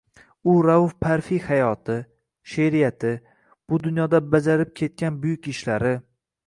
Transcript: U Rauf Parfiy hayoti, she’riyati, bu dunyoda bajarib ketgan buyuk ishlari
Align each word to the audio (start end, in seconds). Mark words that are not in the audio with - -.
U 0.51 0.53
Rauf 0.67 0.95
Parfiy 1.05 1.41
hayoti, 1.49 1.97
she’riyati, 2.55 3.13
bu 3.69 3.81
dunyoda 3.85 4.25
bajarib 4.35 4.77
ketgan 4.83 5.23
buyuk 5.27 5.55
ishlari 5.57 5.99